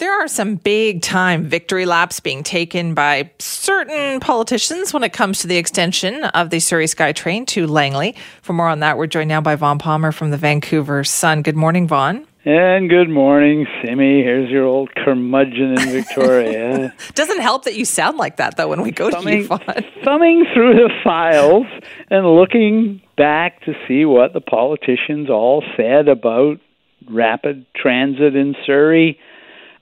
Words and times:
There 0.00 0.18
are 0.18 0.28
some 0.28 0.54
big 0.54 1.02
time 1.02 1.44
victory 1.44 1.84
laps 1.84 2.20
being 2.20 2.42
taken 2.42 2.94
by 2.94 3.32
certain 3.38 4.18
politicians 4.20 4.94
when 4.94 5.02
it 5.02 5.12
comes 5.12 5.40
to 5.40 5.46
the 5.46 5.58
extension 5.58 6.24
of 6.24 6.48
the 6.48 6.58
Surrey 6.58 6.86
SkyTrain 6.86 7.46
to 7.48 7.66
Langley. 7.66 8.14
For 8.40 8.54
more 8.54 8.70
on 8.70 8.80
that, 8.80 8.96
we're 8.96 9.08
joined 9.08 9.28
now 9.28 9.42
by 9.42 9.56
Vaughn 9.56 9.78
Palmer 9.78 10.10
from 10.10 10.30
the 10.30 10.38
Vancouver 10.38 11.04
Sun. 11.04 11.42
Good 11.42 11.54
morning, 11.54 11.86
Vaughn. 11.86 12.26
And 12.46 12.88
good 12.88 13.10
morning, 13.10 13.66
Simi. 13.84 14.22
Here's 14.22 14.48
your 14.48 14.64
old 14.64 14.88
curmudgeon 14.94 15.78
in 15.78 15.90
Victoria. 15.90 16.94
Doesn't 17.14 17.42
help 17.42 17.64
that 17.64 17.74
you 17.74 17.84
sound 17.84 18.16
like 18.16 18.38
that, 18.38 18.56
though, 18.56 18.68
when 18.68 18.80
we 18.80 18.92
go 18.92 19.10
thumbing, 19.10 19.34
to 19.34 19.40
you, 19.42 19.46
Vaughn. 19.48 19.84
Thumbing 20.02 20.46
through 20.54 20.76
the 20.76 20.88
files 21.04 21.66
and 22.08 22.24
looking 22.24 23.02
back 23.18 23.60
to 23.66 23.74
see 23.86 24.06
what 24.06 24.32
the 24.32 24.40
politicians 24.40 25.28
all 25.28 25.62
said 25.76 26.08
about 26.08 26.58
rapid 27.06 27.66
transit 27.76 28.34
in 28.34 28.56
Surrey 28.64 29.18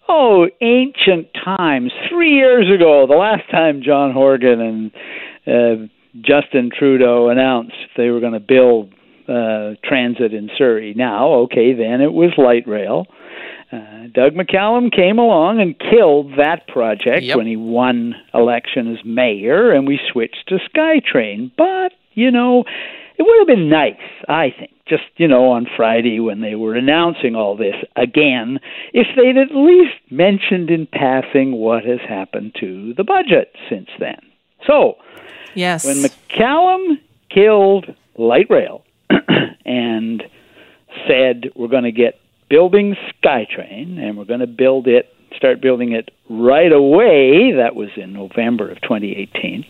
oh, 0.08 0.46
ancient 0.60 1.28
times. 1.44 1.92
Three 2.08 2.34
years 2.34 2.66
ago, 2.74 3.06
the 3.08 3.16
last 3.16 3.50
time 3.50 3.82
John 3.82 4.12
Horgan 4.12 4.60
and 4.60 4.90
uh, 5.46 5.86
Justin 6.20 6.70
Trudeau 6.76 7.28
announced 7.28 7.76
they 7.96 8.10
were 8.10 8.20
going 8.20 8.32
to 8.32 8.40
build 8.40 8.92
uh, 9.28 9.74
transit 9.84 10.32
in 10.32 10.50
Surrey. 10.56 10.94
Now, 10.96 11.32
okay, 11.44 11.74
then 11.74 12.00
it 12.00 12.12
was 12.12 12.32
light 12.38 12.66
rail. 12.66 13.06
Uh, 13.70 14.06
Doug 14.14 14.32
McCallum 14.32 14.90
came 14.90 15.18
along 15.18 15.60
and 15.60 15.78
killed 15.78 16.32
that 16.38 16.66
project 16.68 17.24
yep. 17.24 17.36
when 17.36 17.46
he 17.46 17.56
won 17.56 18.14
election 18.32 18.90
as 18.94 19.04
mayor, 19.04 19.72
and 19.72 19.86
we 19.86 20.00
switched 20.10 20.48
to 20.48 20.58
SkyTrain. 20.74 21.52
But, 21.56 21.92
you 22.14 22.30
know, 22.30 22.64
it 23.18 23.22
would 23.22 23.38
have 23.40 23.48
been 23.48 23.68
nice, 23.68 23.94
I 24.28 24.54
think, 24.56 24.72
just, 24.86 25.02
you 25.16 25.26
know, 25.26 25.50
on 25.50 25.66
Friday 25.76 26.20
when 26.20 26.40
they 26.40 26.54
were 26.54 26.74
announcing 26.74 27.34
all 27.34 27.56
this 27.56 27.74
again, 27.96 28.60
if 28.92 29.08
they'd 29.16 29.36
at 29.36 29.54
least 29.54 29.96
mentioned 30.10 30.70
in 30.70 30.86
passing 30.86 31.52
what 31.52 31.84
has 31.84 31.98
happened 32.08 32.54
to 32.60 32.94
the 32.94 33.04
budget 33.04 33.52
since 33.68 33.88
then. 33.98 34.20
So, 34.66 34.94
yes. 35.54 35.84
when 35.84 35.96
McCallum 35.96 36.98
killed 37.28 37.86
light 38.16 38.46
rail 38.48 38.84
and 39.64 40.22
said 41.08 41.50
we're 41.56 41.68
going 41.68 41.84
to 41.84 41.92
get 41.92 42.20
building 42.48 42.96
SkyTrain 43.22 43.98
and 43.98 44.16
we're 44.16 44.24
going 44.24 44.40
to 44.40 44.46
build 44.46 44.86
it, 44.86 45.12
start 45.36 45.60
building 45.60 45.92
it 45.92 46.10
right 46.30 46.72
away, 46.72 47.52
that 47.56 47.74
was 47.74 47.90
in 47.96 48.12
November 48.12 48.70
of 48.70 48.80
2018. 48.80 49.64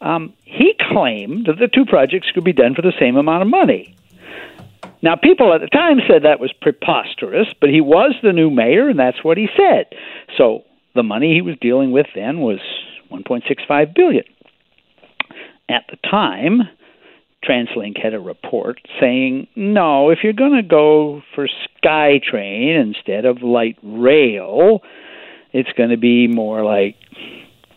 Um, 0.00 0.32
he 0.44 0.74
claimed 0.78 1.46
that 1.46 1.58
the 1.58 1.68
two 1.68 1.84
projects 1.84 2.30
could 2.32 2.44
be 2.44 2.52
done 2.52 2.74
for 2.74 2.82
the 2.82 2.92
same 2.98 3.16
amount 3.16 3.42
of 3.42 3.48
money. 3.48 3.94
Now, 5.02 5.16
people 5.16 5.52
at 5.54 5.60
the 5.60 5.66
time 5.66 6.00
said 6.08 6.24
that 6.24 6.40
was 6.40 6.52
preposterous, 6.60 7.48
but 7.60 7.70
he 7.70 7.80
was 7.80 8.14
the 8.22 8.32
new 8.32 8.50
mayor, 8.50 8.88
and 8.88 8.98
that's 8.98 9.24
what 9.24 9.38
he 9.38 9.48
said. 9.56 9.86
So 10.36 10.64
the 10.94 11.02
money 11.02 11.34
he 11.34 11.42
was 11.42 11.56
dealing 11.60 11.90
with 11.90 12.06
then 12.14 12.40
was 12.40 12.60
1.65 13.10 13.94
billion. 13.94 14.24
At 15.68 15.84
the 15.90 15.96
time, 16.08 16.62
TransLink 17.44 18.02
had 18.02 18.12
a 18.12 18.20
report 18.20 18.80
saying, 19.00 19.48
no, 19.56 20.10
if 20.10 20.18
you're 20.22 20.32
going 20.32 20.56
to 20.56 20.62
go 20.62 21.22
for 21.34 21.48
SkyTrain 21.82 22.78
instead 22.78 23.24
of 23.24 23.42
light 23.42 23.78
rail, 23.82 24.82
it's 25.52 25.72
going 25.72 25.90
to 25.90 25.96
be 25.96 26.26
more 26.26 26.62
like 26.62 26.96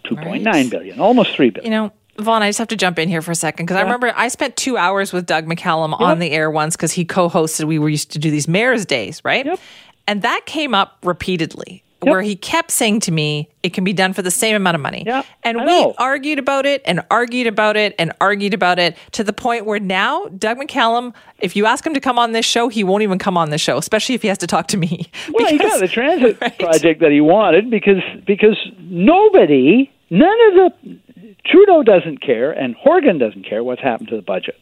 two 0.03 0.15
point 0.15 0.43
nine 0.43 0.69
billion, 0.69 0.97
right. 0.97 1.03
almost 1.03 1.35
three 1.35 1.49
billion. 1.49 1.71
You 1.71 1.77
know, 1.77 1.93
Vaughn, 2.17 2.43
I 2.43 2.49
just 2.49 2.59
have 2.59 2.67
to 2.67 2.75
jump 2.75 2.99
in 2.99 3.09
here 3.09 3.21
for 3.21 3.31
a 3.31 3.35
second 3.35 3.65
because 3.65 3.75
yeah. 3.75 3.81
I 3.81 3.83
remember 3.83 4.13
I 4.15 4.27
spent 4.27 4.55
two 4.55 4.77
hours 4.77 5.11
with 5.11 5.25
Doug 5.25 5.47
McCallum 5.47 5.91
yep. 5.91 6.01
on 6.01 6.19
the 6.19 6.31
air 6.31 6.51
once 6.51 6.75
because 6.75 6.91
he 6.91 7.05
co-hosted. 7.05 7.65
We 7.65 7.79
were 7.79 7.89
used 7.89 8.11
to 8.11 8.19
do 8.19 8.29
these 8.29 8.47
mayor's 8.47 8.85
days, 8.85 9.21
right? 9.25 9.45
Yep. 9.45 9.59
And 10.07 10.21
that 10.21 10.41
came 10.45 10.75
up 10.75 10.97
repeatedly. 11.03 11.83
Yep. 12.03 12.11
Where 12.11 12.21
he 12.21 12.35
kept 12.35 12.69
saying 12.69 12.99
to 13.01 13.13
me, 13.13 13.49
it 13.63 13.73
can 13.73 13.85
be 13.85 13.93
done 13.93 14.11
for 14.11 14.21
the 14.21 14.29
same 14.29 14.57
amount 14.57 14.75
of 14.75 14.81
money. 14.81 15.03
Yep. 15.05 15.25
And 15.43 15.61
I 15.61 15.65
we 15.65 15.71
know. 15.71 15.95
argued 15.97 16.37
about 16.37 16.65
it 16.65 16.81
and 16.85 17.01
argued 17.09 17.47
about 17.47 17.77
it 17.77 17.95
and 17.97 18.11
argued 18.19 18.53
about 18.53 18.77
it 18.77 18.97
to 19.13 19.23
the 19.23 19.31
point 19.31 19.65
where 19.65 19.79
now 19.79 20.25
Doug 20.27 20.57
McCallum, 20.57 21.13
if 21.39 21.55
you 21.55 21.65
ask 21.65 21.85
him 21.85 21.93
to 21.93 22.01
come 22.01 22.19
on 22.19 22.33
this 22.33 22.45
show, 22.45 22.67
he 22.67 22.83
won't 22.83 23.03
even 23.03 23.19
come 23.19 23.37
on 23.37 23.51
the 23.51 23.57
show, 23.57 23.77
especially 23.77 24.15
if 24.15 24.21
he 24.21 24.27
has 24.27 24.37
to 24.39 24.47
talk 24.47 24.67
to 24.67 24.77
me. 24.77 25.09
Well, 25.33 25.49
because, 25.49 25.51
he 25.51 25.57
got 25.57 25.79
the 25.79 25.87
transit 25.87 26.37
right? 26.41 26.59
project 26.59 26.99
that 26.99 27.11
he 27.11 27.21
wanted 27.21 27.69
because 27.69 28.03
because 28.27 28.57
nobody, 28.79 29.89
none 30.09 30.37
of 30.49 30.53
the 30.53 30.99
Trudeau 31.45 31.83
doesn't 31.83 32.21
care, 32.21 32.51
and 32.51 32.75
Horgan 32.75 33.17
doesn't 33.17 33.47
care 33.47 33.63
what's 33.63 33.81
happened 33.81 34.09
to 34.09 34.15
the 34.15 34.21
budget. 34.21 34.55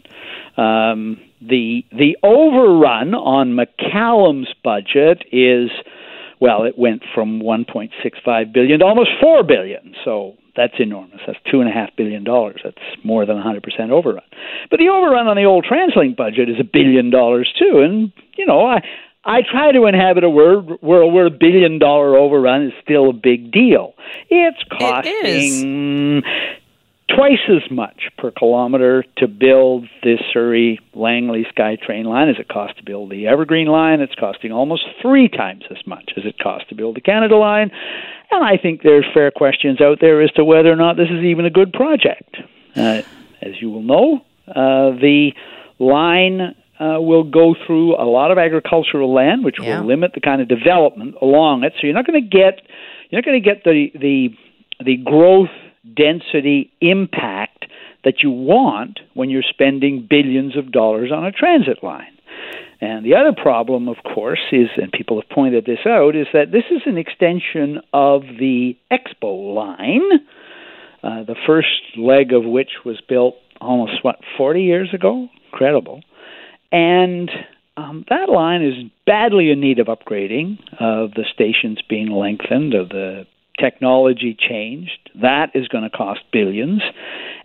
Um, 0.57 1.19
the 1.41 1.85
the 1.91 2.17
overrun 2.23 3.13
on 3.13 3.57
McCallum's 3.57 4.53
budget 4.63 5.23
is 5.31 5.69
well, 6.39 6.63
it 6.63 6.75
went 6.75 7.03
from 7.13 7.39
1.65 7.39 8.51
billion 8.51 8.79
to 8.79 8.85
almost 8.85 9.11
four 9.21 9.43
billion. 9.43 9.93
So 10.03 10.37
that's 10.55 10.73
enormous. 10.79 11.21
That's 11.27 11.37
two 11.51 11.61
and 11.61 11.69
a 11.69 11.71
half 11.71 11.95
billion 11.95 12.23
dollars. 12.23 12.61
That's 12.63 12.81
more 13.03 13.25
than 13.27 13.35
100 13.35 13.63
percent 13.63 13.91
overrun. 13.91 14.23
But 14.69 14.79
the 14.79 14.89
overrun 14.89 15.27
on 15.27 15.37
the 15.37 15.45
old 15.45 15.65
TransLink 15.65 16.17
budget 16.17 16.49
is 16.49 16.57
a 16.59 16.63
billion 16.63 17.11
dollars 17.11 17.51
too. 17.57 17.81
And 17.81 18.11
you 18.37 18.45
know, 18.45 18.65
I 18.65 18.81
I 19.23 19.41
try 19.49 19.71
to 19.71 19.85
inhabit 19.85 20.23
a 20.23 20.29
world 20.29 20.79
where 20.81 21.25
a 21.25 21.29
billion 21.29 21.77
dollar 21.77 22.17
overrun 22.17 22.65
is 22.65 22.73
still 22.83 23.09
a 23.09 23.13
big 23.13 23.51
deal. 23.51 23.93
It's 24.29 24.63
costing 24.71 26.23
it 26.23 26.60
twice 27.15 27.49
as 27.49 27.69
much 27.71 28.09
per 28.17 28.31
kilometer 28.31 29.03
to 29.17 29.27
build 29.27 29.85
this 30.03 30.19
Surrey 30.31 30.79
Langley 30.93 31.45
SkyTrain 31.55 32.05
line 32.05 32.29
as 32.29 32.37
it 32.39 32.47
costs 32.47 32.77
to 32.77 32.83
build 32.83 33.11
the 33.11 33.27
Evergreen 33.27 33.67
line. 33.67 34.01
It's 34.01 34.15
costing 34.15 34.51
almost 34.51 34.83
three 35.01 35.27
times 35.27 35.63
as 35.69 35.85
much 35.85 36.11
as 36.17 36.25
it 36.25 36.37
costs 36.39 36.69
to 36.69 36.75
build 36.75 36.95
the 36.95 37.01
Canada 37.01 37.37
line. 37.37 37.71
And 38.31 38.43
I 38.43 38.57
think 38.57 38.81
there's 38.83 39.05
fair 39.13 39.31
questions 39.31 39.81
out 39.81 39.99
there 39.99 40.21
as 40.21 40.31
to 40.31 40.45
whether 40.45 40.71
or 40.71 40.75
not 40.75 40.97
this 40.97 41.09
is 41.09 41.23
even 41.23 41.45
a 41.45 41.49
good 41.49 41.73
project. 41.73 42.37
Uh, 42.75 43.01
as 43.41 43.61
you 43.61 43.69
will 43.69 43.83
know, 43.83 44.21
uh, 44.47 44.91
the 44.99 45.31
line 45.79 46.55
uh, 46.79 46.99
will 46.99 47.23
go 47.23 47.55
through 47.67 47.95
a 47.95 48.05
lot 48.05 48.31
of 48.31 48.37
agricultural 48.37 49.13
land, 49.13 49.43
which 49.43 49.57
yeah. 49.59 49.79
will 49.79 49.87
limit 49.87 50.13
the 50.13 50.21
kind 50.21 50.41
of 50.41 50.47
development 50.47 51.15
along 51.21 51.63
it. 51.63 51.73
So 51.75 51.87
you're 51.87 51.93
not 51.93 52.07
going 52.07 52.21
to 52.21 52.27
get 52.27 52.61
you're 53.09 53.21
not 53.21 53.25
going 53.25 53.41
to 53.41 53.47
get 53.47 53.63
the 53.63 53.91
the 53.93 54.29
the 54.83 54.97
growth 54.97 55.49
density 55.95 56.71
impact 56.81 57.65
that 58.03 58.23
you 58.23 58.31
want 58.31 58.99
when 59.13 59.29
you're 59.29 59.43
spending 59.47 60.07
billions 60.09 60.57
of 60.57 60.71
dollars 60.71 61.11
on 61.11 61.25
a 61.25 61.31
transit 61.31 61.83
line. 61.83 62.17
And 62.79 63.05
the 63.05 63.15
other 63.15 63.31
problem, 63.31 63.87
of 63.87 63.97
course, 64.03 64.41
is, 64.51 64.69
and 64.75 64.91
people 64.91 65.21
have 65.21 65.29
pointed 65.29 65.65
this 65.65 65.85
out, 65.85 66.15
is 66.15 66.25
that 66.33 66.51
this 66.51 66.63
is 66.71 66.81
an 66.87 66.97
extension 66.97 67.79
of 67.93 68.23
the 68.23 68.75
Expo 68.91 69.53
line, 69.53 70.01
uh, 71.03 71.23
the 71.23 71.35
first 71.45 71.67
leg 71.95 72.33
of 72.33 72.43
which 72.43 72.71
was 72.83 72.99
built 73.07 73.35
almost, 73.59 74.03
what, 74.03 74.15
40 74.35 74.63
years 74.63 74.89
ago? 74.93 75.27
Incredible. 75.51 76.01
And 76.71 77.29
um, 77.77 78.03
that 78.09 78.29
line 78.29 78.63
is 78.63 78.73
badly 79.05 79.51
in 79.51 79.59
need 79.59 79.77
of 79.77 79.87
upgrading, 79.87 80.57
of 80.79 81.11
the 81.11 81.25
stations 81.31 81.79
being 81.87 82.09
lengthened, 82.09 82.73
of 82.73 82.89
the 82.89 83.25
technology 83.59 84.37
changed. 84.37 85.09
That 85.21 85.51
is 85.53 85.67
going 85.67 85.83
to 85.83 85.89
cost 85.89 86.21
billions. 86.31 86.81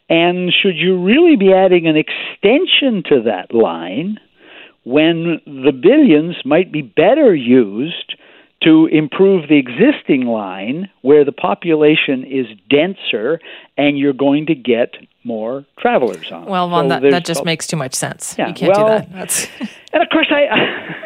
And 0.09 0.53
should 0.53 0.77
you 0.77 1.03
really 1.03 1.37
be 1.37 1.53
adding 1.53 1.87
an 1.87 1.97
extension 1.97 3.03
to 3.09 3.23
that 3.25 3.53
line 3.55 4.19
when 4.85 5.41
the 5.47 5.73
billions 5.73 6.37
might 6.45 6.71
be 6.71 6.83
better 6.83 7.35
used 7.35 8.15
to 8.63 8.87
improve 8.87 9.49
the 9.49 9.59
existing 9.59 10.27
line 10.27 10.89
where 11.03 11.25
the 11.25 11.33
population 11.33 12.25
is 12.25 12.47
denser 12.71 13.39
and 13.77 13.99
you're 13.99 14.13
going 14.13 14.47
to 14.47 14.55
get 14.55 14.95
more 15.25 15.67
travelers 15.79 16.31
on? 16.31 16.47
Well, 16.47 16.69
Vaughn, 16.69 16.85
so 16.85 17.01
that, 17.01 17.11
that 17.11 17.25
just 17.25 17.45
makes 17.45 17.67
too 17.67 17.77
much 17.77 17.95
sense. 17.95 18.37
Yeah, 18.39 18.49
you 18.49 18.55
can't 18.55 18.77
well, 18.77 19.01
do 19.01 19.13
that. 19.13 19.51
And 19.93 20.03
of 20.03 20.11
course, 20.11 20.27
I. 20.31 20.95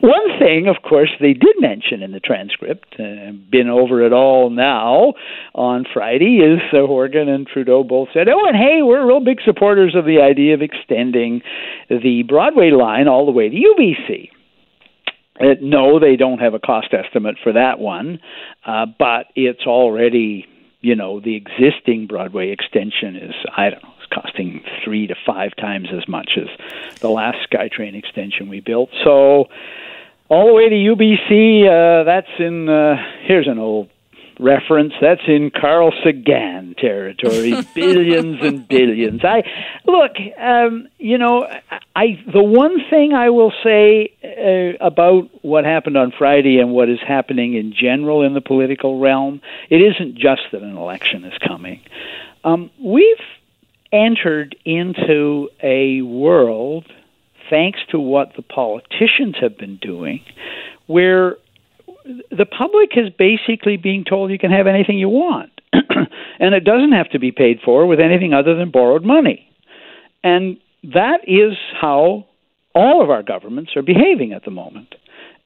One 0.00 0.38
thing, 0.38 0.66
of 0.66 0.76
course, 0.82 1.10
they 1.20 1.34
did 1.34 1.56
mention 1.58 2.02
in 2.02 2.12
the 2.12 2.20
transcript, 2.20 2.94
uh, 2.98 3.32
been 3.50 3.68
over 3.68 4.02
it 4.02 4.14
all 4.14 4.48
now 4.48 5.12
on 5.54 5.84
Friday, 5.92 6.38
is 6.38 6.60
uh, 6.72 6.86
Horgan 6.86 7.28
and 7.28 7.46
Trudeau 7.46 7.84
both 7.84 8.08
said, 8.14 8.26
oh, 8.28 8.46
and 8.46 8.56
hey, 8.56 8.80
we're 8.80 9.06
real 9.06 9.22
big 9.22 9.40
supporters 9.44 9.94
of 9.94 10.06
the 10.06 10.20
idea 10.22 10.54
of 10.54 10.62
extending 10.62 11.42
the 11.90 12.22
Broadway 12.26 12.70
line 12.70 13.08
all 13.08 13.26
the 13.26 13.32
way 13.32 13.50
to 13.50 13.56
UBC. 13.56 14.30
Uh, 15.38 15.56
no, 15.60 15.98
they 16.00 16.16
don't 16.16 16.38
have 16.38 16.54
a 16.54 16.58
cost 16.58 16.94
estimate 16.94 17.36
for 17.42 17.52
that 17.52 17.78
one, 17.78 18.20
uh, 18.64 18.86
but 18.98 19.26
it's 19.34 19.66
already, 19.66 20.46
you 20.80 20.94
know, 20.94 21.20
the 21.20 21.36
existing 21.36 22.06
Broadway 22.06 22.50
extension 22.52 23.16
is, 23.16 23.34
I 23.54 23.70
don't 23.70 23.82
know, 23.82 23.94
it's 23.98 24.12
costing 24.14 24.62
three 24.82 25.06
to 25.08 25.14
five 25.26 25.54
times 25.56 25.88
as 25.94 26.08
much 26.08 26.38
as 26.38 26.48
the 27.00 27.10
last 27.10 27.38
SkyTrain 27.50 27.94
extension 27.94 28.48
we 28.48 28.60
built. 28.60 28.88
So, 29.04 29.48
all 30.30 30.46
the 30.46 30.54
way 30.54 30.68
to 30.70 30.74
UBC. 30.74 31.66
Uh, 31.66 32.04
that's 32.04 32.30
in 32.38 32.68
uh, 32.68 32.96
here's 33.26 33.46
an 33.46 33.58
old 33.58 33.90
reference. 34.38 34.94
That's 35.00 35.20
in 35.28 35.50
Carl 35.50 35.92
Sagan 36.02 36.74
territory. 36.78 37.54
billions 37.74 38.40
and 38.40 38.66
billions. 38.66 39.22
I 39.22 39.42
look. 39.84 40.12
Um, 40.38 40.88
you 40.98 41.18
know, 41.18 41.46
I 41.94 42.22
the 42.32 42.42
one 42.42 42.78
thing 42.88 43.12
I 43.12 43.30
will 43.30 43.52
say 43.62 44.12
uh, 44.24 44.84
about 44.84 45.28
what 45.42 45.64
happened 45.64 45.96
on 45.96 46.12
Friday 46.16 46.58
and 46.58 46.70
what 46.70 46.88
is 46.88 47.00
happening 47.06 47.54
in 47.54 47.74
general 47.78 48.22
in 48.22 48.32
the 48.32 48.40
political 48.40 48.98
realm, 48.98 49.42
it 49.68 49.82
isn't 49.82 50.14
just 50.14 50.42
that 50.52 50.62
an 50.62 50.76
election 50.76 51.24
is 51.24 51.34
coming. 51.46 51.80
Um, 52.44 52.70
we've 52.82 53.16
entered 53.92 54.56
into 54.64 55.48
a 55.62 56.00
world, 56.02 56.86
thanks 57.50 57.80
to 57.90 57.98
what 57.98 58.32
the 58.36 58.42
politicians 58.42 59.36
have 59.40 59.58
been 59.58 59.76
doing, 59.76 60.20
where 60.86 61.36
the 62.04 62.46
public 62.46 62.90
is 62.96 63.10
basically 63.18 63.76
being 63.76 64.04
told 64.04 64.30
you 64.30 64.38
can 64.38 64.50
have 64.50 64.66
anything 64.66 64.98
you 64.98 65.08
want. 65.08 65.50
and 65.72 66.54
it 66.54 66.64
doesn't 66.64 66.92
have 66.92 67.10
to 67.10 67.18
be 67.18 67.32
paid 67.32 67.58
for 67.64 67.86
with 67.86 68.00
anything 68.00 68.32
other 68.32 68.56
than 68.56 68.70
borrowed 68.70 69.04
money. 69.04 69.46
And 70.22 70.58
that 70.82 71.20
is 71.26 71.56
how 71.80 72.26
all 72.74 73.02
of 73.02 73.10
our 73.10 73.22
governments 73.22 73.72
are 73.76 73.82
behaving 73.82 74.32
at 74.32 74.44
the 74.44 74.50
moment. 74.50 74.94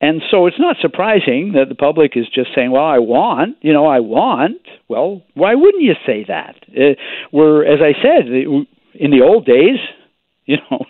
And 0.01 0.21
so 0.31 0.47
it's 0.47 0.59
not 0.59 0.77
surprising 0.81 1.53
that 1.55 1.69
the 1.69 1.75
public 1.75 2.13
is 2.17 2.27
just 2.35 2.51
saying, 2.55 2.71
well, 2.71 2.85
I 2.85 2.99
want, 2.99 3.57
you 3.63 3.73
know, 3.73 3.87
I 3.87 4.01
want. 4.01 4.61
Well, 4.89 5.23
why 5.35 5.55
wouldn't 5.55 5.83
you 5.83 5.95
say 6.07 6.25
that? 6.29 6.57
Uh, 6.69 6.95
we're, 7.33 7.65
as 7.65 7.81
I 7.81 7.93
said, 8.03 8.29
in 8.29 9.11
the 9.11 9.23
old 9.23 9.47
days, 9.47 9.79
you 10.45 10.59
know, 10.71 10.85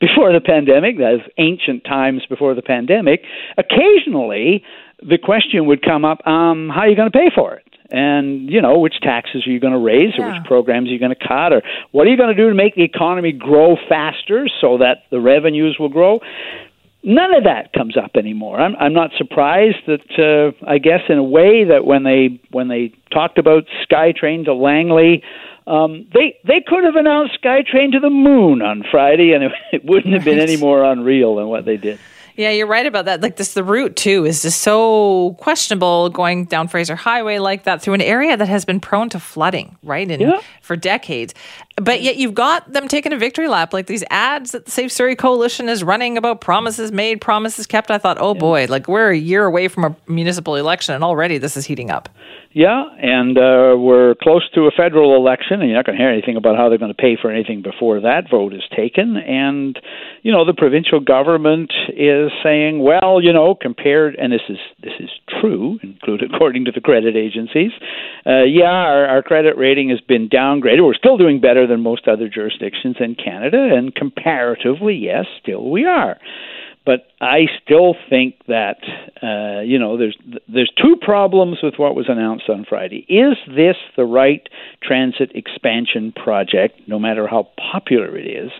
before 0.00 0.32
the 0.32 0.40
pandemic, 0.40 0.98
that's 0.98 1.28
ancient 1.38 1.84
times 1.84 2.22
before 2.28 2.54
the 2.54 2.62
pandemic, 2.62 3.22
occasionally 3.56 4.62
the 5.00 5.18
question 5.18 5.66
would 5.66 5.82
come 5.82 6.04
up, 6.04 6.26
um, 6.26 6.70
how 6.72 6.80
are 6.80 6.88
you 6.88 6.96
going 6.96 7.10
to 7.10 7.16
pay 7.16 7.30
for 7.34 7.54
it? 7.54 7.62
And, 7.90 8.50
you 8.50 8.60
know, 8.60 8.78
which 8.78 9.00
taxes 9.00 9.46
are 9.46 9.50
you 9.50 9.60
going 9.60 9.72
to 9.72 9.78
raise 9.78 10.14
or 10.18 10.26
yeah. 10.26 10.38
which 10.38 10.46
programs 10.46 10.88
are 10.88 10.92
you 10.92 10.98
going 10.98 11.14
to 11.14 11.28
cut 11.28 11.52
or 11.52 11.62
what 11.92 12.06
are 12.06 12.10
you 12.10 12.16
going 12.16 12.34
to 12.34 12.42
do 12.42 12.48
to 12.48 12.54
make 12.54 12.74
the 12.74 12.82
economy 12.82 13.32
grow 13.32 13.76
faster 13.88 14.48
so 14.60 14.78
that 14.78 15.04
the 15.10 15.20
revenues 15.20 15.76
will 15.78 15.88
grow? 15.88 16.20
None 17.04 17.32
of 17.34 17.44
that 17.44 17.72
comes 17.72 17.96
up 17.96 18.16
anymore. 18.16 18.58
I'm, 18.60 18.74
I'm 18.76 18.92
not 18.92 19.12
surprised 19.16 19.76
that 19.86 20.18
uh, 20.18 20.66
I 20.68 20.78
guess 20.78 21.02
in 21.08 21.18
a 21.18 21.22
way 21.22 21.62
that 21.62 21.84
when 21.84 22.02
they 22.02 22.40
when 22.50 22.66
they 22.66 22.92
talked 23.12 23.38
about 23.38 23.62
SkyTrain 23.88 24.46
to 24.46 24.54
Langley, 24.54 25.22
um, 25.66 26.06
they 26.14 26.38
they 26.44 26.62
could 26.66 26.84
have 26.84 26.96
announced 26.96 27.38
SkyTrain 27.42 27.92
to 27.92 28.00
the 28.00 28.10
moon 28.10 28.62
on 28.62 28.84
Friday, 28.90 29.32
and 29.32 29.44
it, 29.44 29.52
it 29.72 29.84
wouldn't 29.84 30.14
have 30.14 30.24
been 30.24 30.38
any 30.38 30.56
more 30.56 30.84
unreal 30.84 31.36
than 31.36 31.48
what 31.48 31.64
they 31.64 31.76
did. 31.76 31.98
Yeah, 32.36 32.50
you're 32.50 32.66
right 32.66 32.86
about 32.86 33.06
that. 33.06 33.22
Like 33.22 33.36
this, 33.36 33.54
the 33.54 33.64
route 33.64 33.96
too 33.96 34.26
is 34.26 34.42
just 34.42 34.60
so 34.60 35.34
questionable 35.38 36.10
going 36.10 36.44
down 36.44 36.68
Fraser 36.68 36.94
Highway 36.94 37.38
like 37.38 37.64
that 37.64 37.80
through 37.80 37.94
an 37.94 38.02
area 38.02 38.36
that 38.36 38.48
has 38.48 38.64
been 38.64 38.78
prone 38.78 39.08
to 39.10 39.20
flooding, 39.20 39.76
right? 39.82 40.08
And 40.10 40.20
yeah. 40.20 40.40
for 40.60 40.76
decades. 40.76 41.34
But 41.76 42.02
yet 42.02 42.16
you've 42.16 42.34
got 42.34 42.72
them 42.72 42.88
taking 42.88 43.12
a 43.12 43.18
victory 43.18 43.48
lap, 43.48 43.72
like 43.72 43.86
these 43.86 44.04
ads 44.10 44.52
that 44.52 44.66
the 44.66 44.70
Safe 44.70 44.92
Surrey 44.92 45.16
Coalition 45.16 45.68
is 45.68 45.82
running 45.84 46.16
about 46.16 46.40
promises 46.40 46.92
made, 46.92 47.20
promises 47.20 47.66
kept. 47.66 47.90
I 47.90 47.98
thought, 47.98 48.18
oh 48.20 48.34
yeah. 48.34 48.40
boy, 48.40 48.66
like 48.68 48.88
we're 48.88 49.10
a 49.10 49.16
year 49.16 49.44
away 49.44 49.68
from 49.68 49.84
a 49.84 49.96
municipal 50.10 50.56
election, 50.56 50.94
and 50.94 51.04
already 51.04 51.38
this 51.38 51.56
is 51.56 51.66
heating 51.66 51.90
up. 51.90 52.08
Yeah, 52.52 52.84
and 53.02 53.36
uh, 53.36 53.76
we're 53.76 54.14
close 54.22 54.48
to 54.54 54.62
a 54.62 54.70
federal 54.70 55.14
election, 55.14 55.60
and 55.60 55.68
you're 55.68 55.76
not 55.76 55.84
going 55.84 55.98
to 55.98 56.02
hear 56.02 56.10
anything 56.10 56.36
about 56.36 56.56
how 56.56 56.70
they're 56.70 56.78
going 56.78 56.94
to 56.94 56.94
pay 56.94 57.18
for 57.20 57.30
anything 57.30 57.60
before 57.60 58.00
that 58.00 58.30
vote 58.30 58.54
is 58.54 58.62
taken. 58.74 59.18
And 59.18 59.78
you 60.22 60.32
know, 60.32 60.46
the 60.46 60.54
provincial 60.54 61.00
government 61.00 61.70
is 61.90 62.25
saying, 62.42 62.82
well, 62.82 63.20
you 63.22 63.32
know, 63.32 63.54
compared, 63.54 64.14
and 64.16 64.32
this 64.32 64.42
is 64.48 64.58
this 64.82 64.94
is 65.00 65.10
true, 65.40 65.78
included 65.82 66.32
according 66.34 66.64
to 66.66 66.72
the 66.72 66.80
credit 66.80 67.16
agencies. 67.16 67.72
Uh, 68.26 68.44
yeah, 68.44 68.64
our, 68.64 69.06
our 69.06 69.22
credit 69.22 69.56
rating 69.56 69.90
has 69.90 70.00
been 70.00 70.28
downgraded. 70.28 70.84
We're 70.84 70.94
still 70.94 71.16
doing 71.16 71.40
better 71.40 71.66
than 71.66 71.80
most 71.80 72.08
other 72.08 72.28
jurisdictions 72.28 72.96
in 73.00 73.14
Canada, 73.14 73.70
and 73.76 73.94
comparatively, 73.94 74.94
yes, 74.94 75.26
still 75.42 75.70
we 75.70 75.84
are 75.84 76.18
but 76.86 77.08
I 77.20 77.46
still 77.62 77.96
think 78.08 78.36
that 78.46 78.78
uh, 79.20 79.60
you 79.62 79.78
know 79.78 79.98
there's 79.98 80.16
there's 80.48 80.72
two 80.80 80.96
problems 81.02 81.58
with 81.62 81.74
what 81.76 81.96
was 81.96 82.06
announced 82.08 82.48
on 82.48 82.64
Friday. 82.66 83.04
Is 83.08 83.36
this 83.48 83.76
the 83.96 84.04
right 84.04 84.48
transit 84.82 85.32
expansion 85.34 86.12
project, 86.12 86.80
no 86.86 86.98
matter 86.98 87.26
how 87.26 87.48
popular 87.72 88.16
it 88.16 88.26
is? 88.26 88.52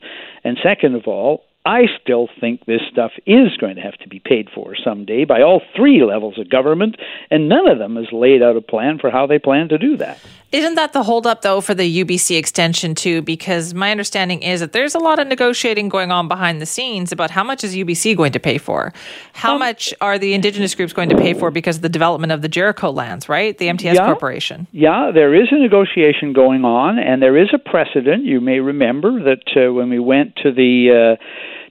And 0.42 0.58
second 0.62 0.96
of 0.96 1.06
all, 1.06 1.44
I 1.66 1.86
still 2.00 2.28
think 2.40 2.64
this 2.64 2.80
stuff 2.92 3.10
is 3.26 3.56
going 3.56 3.74
to 3.74 3.82
have 3.82 3.98
to 3.98 4.08
be 4.08 4.20
paid 4.20 4.48
for 4.54 4.76
someday 4.76 5.24
by 5.24 5.42
all 5.42 5.60
three 5.74 6.04
levels 6.04 6.38
of 6.38 6.48
government, 6.48 6.94
and 7.28 7.48
none 7.48 7.66
of 7.66 7.78
them 7.78 7.96
has 7.96 8.06
laid 8.12 8.40
out 8.40 8.56
a 8.56 8.60
plan 8.60 8.98
for 9.00 9.10
how 9.10 9.26
they 9.26 9.40
plan 9.40 9.68
to 9.70 9.76
do 9.76 9.96
that. 9.96 10.20
Isn't 10.52 10.76
that 10.76 10.92
the 10.92 11.02
holdup, 11.02 11.42
though, 11.42 11.60
for 11.60 11.74
the 11.74 12.04
UBC 12.04 12.38
extension, 12.38 12.94
too? 12.94 13.20
Because 13.20 13.74
my 13.74 13.90
understanding 13.90 14.42
is 14.42 14.60
that 14.60 14.72
there's 14.72 14.94
a 14.94 15.00
lot 15.00 15.18
of 15.18 15.26
negotiating 15.26 15.88
going 15.88 16.12
on 16.12 16.28
behind 16.28 16.62
the 16.62 16.66
scenes 16.66 17.10
about 17.10 17.32
how 17.32 17.42
much 17.42 17.64
is 17.64 17.74
UBC 17.74 18.16
going 18.16 18.30
to 18.30 18.38
pay 18.38 18.58
for? 18.58 18.92
How 19.32 19.54
um, 19.54 19.58
much 19.58 19.92
are 20.00 20.20
the 20.20 20.34
Indigenous 20.34 20.72
groups 20.72 20.92
going 20.92 21.08
to 21.08 21.16
pay 21.16 21.34
for 21.34 21.50
because 21.50 21.76
of 21.76 21.82
the 21.82 21.88
development 21.88 22.30
of 22.30 22.42
the 22.42 22.48
Jericho 22.48 22.92
lands, 22.92 23.28
right? 23.28 23.58
The 23.58 23.66
MTS 23.66 23.96
yeah, 23.96 24.06
Corporation. 24.06 24.68
Yeah, 24.70 25.10
there 25.12 25.34
is 25.34 25.48
a 25.50 25.58
negotiation 25.58 26.32
going 26.32 26.64
on, 26.64 27.00
and 27.00 27.20
there 27.20 27.36
is 27.36 27.48
a 27.52 27.58
precedent. 27.58 28.24
You 28.24 28.40
may 28.40 28.60
remember 28.60 29.24
that 29.24 29.42
uh, 29.56 29.72
when 29.72 29.90
we 29.90 29.98
went 29.98 30.36
to 30.44 30.52
the. 30.52 31.16
Uh, 31.18 31.22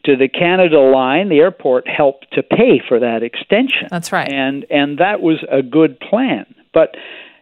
to 0.06 0.16
the 0.16 0.28
Canada 0.28 0.80
line, 0.80 1.30
the 1.30 1.40
airport 1.40 1.88
helped 1.88 2.28
to 2.34 2.44
pay 2.44 2.82
for 2.88 3.00
that 3.00 3.24
extension. 3.24 3.88
That's 3.90 4.12
right. 4.12 4.32
And 4.32 4.66
and 4.70 5.00
that 5.00 5.22
was 5.22 5.44
a 5.52 5.62
good 5.62 6.00
plan. 6.00 6.46
But 6.74 6.96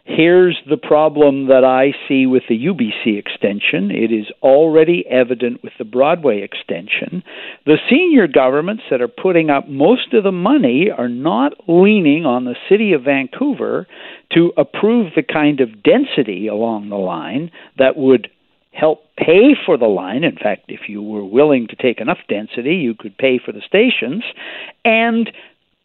here's 0.06 0.58
the 0.70 0.78
problem 0.78 1.48
that 1.48 1.64
I 1.64 1.94
see 2.08 2.26
with 2.26 2.44
the 2.50 2.66
UBC 2.66 3.18
extension. 3.18 3.90
It 3.90 4.12
is 4.12 4.28
already 4.42 5.06
evident 5.10 5.64
with 5.64 5.74
the 5.78 5.86
Broadway 5.86 6.42
extension. 6.42 7.24
The 7.66 7.78
senior 7.90 8.28
governments 8.28 8.84
that 8.92 9.02
are 9.02 9.08
putting 9.08 9.50
up 9.50 9.68
most 9.68 10.14
of 10.14 10.24
the 10.24 10.32
money 10.32 10.90
are 10.96 11.10
not 11.10 11.54
leaning 11.68 12.26
on 12.26 12.46
the 12.46 12.56
city 12.70 12.94
of 12.94 13.04
Vancouver 13.04 13.88
to 14.34 14.52
approve 14.58 15.14
the 15.16 15.24
kind 15.24 15.62
of 15.62 15.84
density 15.84 16.48
along 16.48 16.90
the 16.90 16.96
line 16.96 17.52
that 17.78 17.96
would 17.96 18.30
help 18.74 19.04
pay 19.18 19.56
for 19.66 19.78
the 19.78 19.86
line. 19.86 20.24
In 20.24 20.36
fact, 20.36 20.66
if 20.68 20.90
you 20.90 21.02
were 21.02 21.24
willing 21.24 21.68
to 21.68 21.76
take 21.76 22.02
enough 22.02 22.18
density, 22.28 22.76
you 22.76 22.96
could 22.96 23.18
pay 23.18 23.40
for 23.44 23.52
the 23.52 23.62
stations 23.66 24.24
and 24.84 25.32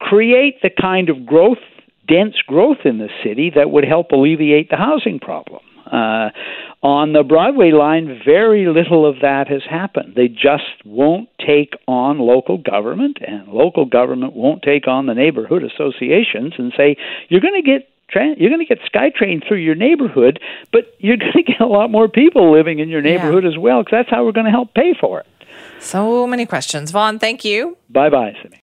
create 0.00 0.62
the 0.62 0.70
kind 0.70 1.08
of 1.10 1.26
growth, 1.26 1.58
dense 2.06 2.36
growth 2.46 2.78
in 2.84 2.98
the 2.98 3.10
city 3.22 3.52
that 3.54 3.70
would 3.70 3.84
help 3.84 4.10
alleviate 4.12 4.70
the 4.70 4.76
housing 4.76 5.18
problem. 5.18 5.60
Uh, 5.86 6.30
on 6.82 7.12
the 7.12 7.22
Broadway 7.22 7.72
line, 7.72 8.20
very 8.24 8.66
little 8.66 9.08
of 9.08 9.16
that 9.22 9.48
has 9.48 9.62
happened. 9.68 10.14
They 10.14 10.28
just 10.28 10.84
won't 10.84 11.28
take 11.44 11.72
on 11.86 12.18
local 12.18 12.58
government, 12.58 13.18
and 13.26 13.48
local 13.48 13.84
government 13.84 14.34
won't 14.34 14.62
take 14.62 14.86
on 14.86 15.06
the 15.06 15.14
neighborhood 15.14 15.62
associations 15.64 16.54
and 16.58 16.72
say, 16.76 16.96
you're 17.28 17.40
going 17.40 17.60
to 17.60 17.68
get 17.68 17.88
you're 18.14 18.50
going 18.50 18.64
to 18.66 18.66
get 18.66 18.78
SkyTrain 18.92 19.46
through 19.46 19.58
your 19.58 19.74
neighborhood, 19.74 20.40
but 20.72 20.94
you're 20.98 21.16
going 21.24 21.32
to 21.32 21.42
get 21.42 21.60
a 21.60 21.66
lot 21.66 21.90
more 21.90 22.08
people 22.08 22.52
living 22.52 22.78
in 22.78 22.88
your 22.88 23.02
neighborhood 23.02 23.44
yeah. 23.44 23.50
as 23.50 23.58
well, 23.58 23.82
because 23.82 23.98
that's 23.98 24.10
how 24.10 24.24
we're 24.24 24.32
going 24.32 24.46
to 24.46 24.52
help 24.52 24.74
pay 24.74 24.94
for 24.98 25.20
it. 25.20 25.26
So 25.80 26.26
many 26.26 26.46
questions. 26.46 26.90
Vaughn, 26.90 27.18
thank 27.18 27.44
you. 27.44 27.76
Bye 27.88 28.10
bye, 28.10 28.34
Simi. 28.42 28.56